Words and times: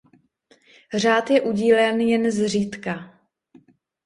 Řád 0.93 1.29
je 1.29 1.41
udílen 1.41 2.01
jen 2.01 2.31
zřídka. 2.31 3.19